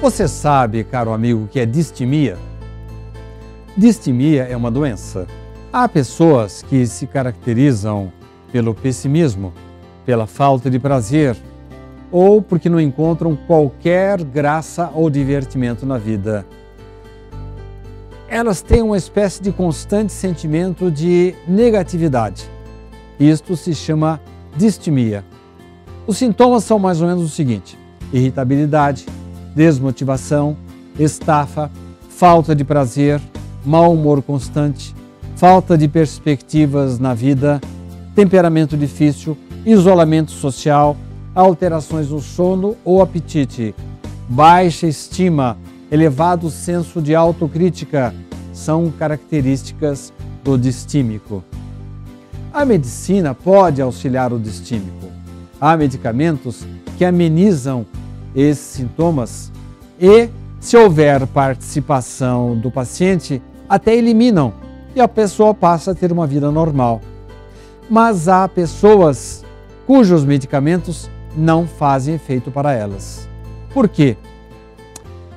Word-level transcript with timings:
Você 0.00 0.26
sabe, 0.26 0.82
caro 0.82 1.12
amigo, 1.12 1.46
que 1.46 1.60
é 1.60 1.66
distimia? 1.66 2.38
Distimia 3.76 4.44
é 4.44 4.56
uma 4.56 4.70
doença. 4.70 5.26
Há 5.70 5.86
pessoas 5.86 6.62
que 6.62 6.86
se 6.86 7.06
caracterizam 7.06 8.10
pelo 8.50 8.74
pessimismo, 8.74 9.52
pela 10.06 10.26
falta 10.26 10.70
de 10.70 10.78
prazer 10.78 11.36
ou 12.10 12.40
porque 12.40 12.70
não 12.70 12.80
encontram 12.80 13.36
qualquer 13.46 14.24
graça 14.24 14.90
ou 14.94 15.10
divertimento 15.10 15.84
na 15.84 15.98
vida. 15.98 16.46
Elas 18.26 18.62
têm 18.62 18.80
uma 18.80 18.96
espécie 18.96 19.42
de 19.42 19.52
constante 19.52 20.14
sentimento 20.14 20.90
de 20.90 21.34
negatividade. 21.46 22.50
Isto 23.18 23.54
se 23.54 23.74
chama 23.74 24.18
distimia. 24.56 25.22
Os 26.06 26.16
sintomas 26.16 26.64
são 26.64 26.78
mais 26.78 27.02
ou 27.02 27.06
menos 27.06 27.22
o 27.22 27.28
seguinte: 27.28 27.78
irritabilidade, 28.10 29.04
desmotivação, 29.54 30.56
estafa, 30.98 31.70
falta 32.08 32.54
de 32.54 32.64
prazer, 32.64 33.20
mau 33.64 33.92
humor 33.92 34.22
constante, 34.22 34.94
falta 35.36 35.76
de 35.76 35.88
perspectivas 35.88 36.98
na 36.98 37.14
vida, 37.14 37.60
temperamento 38.14 38.76
difícil, 38.76 39.36
isolamento 39.64 40.30
social, 40.30 40.96
alterações 41.34 42.10
no 42.10 42.20
sono 42.20 42.76
ou 42.84 43.00
apetite, 43.00 43.74
baixa 44.28 44.86
estima, 44.86 45.56
elevado 45.90 46.50
senso 46.50 47.00
de 47.00 47.14
autocrítica 47.14 48.14
são 48.52 48.90
características 48.90 50.12
do 50.44 50.58
distímico. 50.58 51.42
A 52.52 52.64
medicina 52.64 53.34
pode 53.34 53.80
auxiliar 53.80 54.32
o 54.32 54.38
distímico. 54.38 55.08
Há 55.60 55.76
medicamentos 55.76 56.66
que 56.98 57.04
amenizam 57.04 57.86
esses 58.34 58.64
sintomas 58.64 59.50
e, 60.00 60.28
se 60.58 60.76
houver 60.76 61.26
participação 61.26 62.56
do 62.56 62.70
paciente, 62.70 63.42
até 63.68 63.94
eliminam 63.94 64.52
e 64.94 65.00
a 65.00 65.08
pessoa 65.08 65.54
passa 65.54 65.92
a 65.92 65.94
ter 65.94 66.12
uma 66.12 66.26
vida 66.26 66.50
normal. 66.50 67.00
Mas 67.88 68.28
há 68.28 68.46
pessoas 68.48 69.44
cujos 69.86 70.24
medicamentos 70.24 71.10
não 71.36 71.66
fazem 71.66 72.14
efeito 72.14 72.50
para 72.50 72.72
elas. 72.72 73.28
Por 73.72 73.88
quê? 73.88 74.16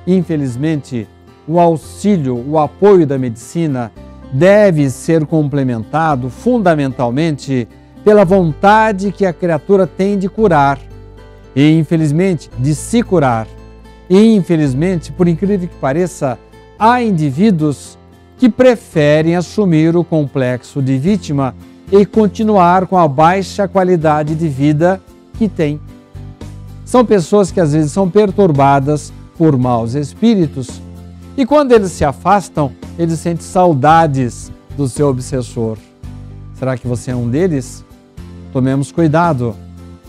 Infelizmente, 0.06 1.08
o 1.46 1.58
auxílio, 1.58 2.36
o 2.48 2.58
apoio 2.58 3.06
da 3.06 3.18
medicina 3.18 3.92
deve 4.32 4.90
ser 4.90 5.26
complementado 5.26 6.28
fundamentalmente 6.28 7.68
pela 8.04 8.24
vontade 8.24 9.12
que 9.12 9.24
a 9.24 9.32
criatura 9.32 9.86
tem 9.86 10.18
de 10.18 10.28
curar 10.28 10.78
e, 11.54 11.70
infelizmente, 11.78 12.50
de 12.58 12.74
se 12.74 13.02
curar. 13.02 13.46
E, 14.08 14.34
infelizmente, 14.34 15.12
por 15.12 15.28
incrível 15.28 15.68
que 15.68 15.74
pareça, 15.76 16.38
há 16.78 17.02
indivíduos 17.02 17.98
que 18.38 18.48
preferem 18.48 19.36
assumir 19.36 19.96
o 19.96 20.04
complexo 20.04 20.82
de 20.82 20.98
vítima 20.98 21.54
e 21.90 22.04
continuar 22.04 22.86
com 22.86 22.98
a 22.98 23.06
baixa 23.06 23.68
qualidade 23.68 24.34
de 24.34 24.48
vida 24.48 25.00
que 25.38 25.48
têm. 25.48 25.80
São 26.84 27.04
pessoas 27.04 27.50
que 27.50 27.60
às 27.60 27.72
vezes 27.72 27.92
são 27.92 28.10
perturbadas 28.10 29.12
por 29.38 29.56
maus 29.56 29.94
espíritos 29.94 30.80
e 31.36 31.44
quando 31.44 31.72
eles 31.72 31.90
se 31.92 32.04
afastam, 32.04 32.72
eles 32.98 33.18
sentem 33.18 33.44
saudades 33.44 34.52
do 34.76 34.88
seu 34.88 35.08
obsessor. 35.08 35.76
Será 36.54 36.76
que 36.78 36.86
você 36.86 37.10
é 37.10 37.16
um 37.16 37.28
deles? 37.28 37.84
Tomemos 38.52 38.92
cuidado, 38.92 39.56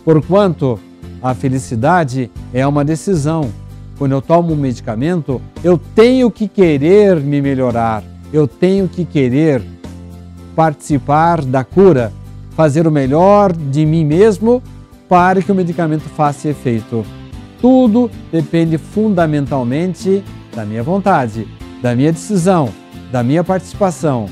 porquanto 0.04 0.80
a 1.22 1.34
felicidade 1.34 2.32
é 2.54 2.66
uma 2.66 2.84
decisão. 2.84 3.50
Quando 3.98 4.12
eu 4.12 4.22
tomo 4.22 4.54
um 4.54 4.58
medicamento, 4.58 5.42
eu 5.64 5.78
tenho 5.78 6.30
que 6.30 6.48
querer 6.48 7.20
me 7.20 7.42
melhorar, 7.42 8.04
eu 8.34 8.48
tenho 8.48 8.88
que 8.88 9.06
querer 9.06 9.62
participar 10.56 11.42
da 11.44 11.64
cura, 11.64 12.12
fazer 12.52 12.88
o 12.88 12.92
melhor 12.92 13.54
de 13.54 13.86
mim 13.86 14.06
mesmo 14.06 14.62
para 15.08 15.42
que 15.42 15.52
o 15.52 15.56
medicamento 15.56 16.04
faça 16.04 16.50
efeito. 16.50 17.06
Tudo 17.62 18.10
depende 18.32 18.78
fundamentalmente 18.78 20.24
da 20.56 20.66
minha 20.66 20.84
vontade, 20.84 21.48
da 21.82 21.96
minha 21.96 22.12
decisão, 22.12 22.70
da 23.12 23.24
minha 23.24 23.44
participação. 23.44 24.28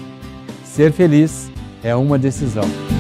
Ser 0.64 0.92
feliz 0.92 1.52
é 1.84 1.96
uma 1.96 2.18
decisão. 2.18 2.93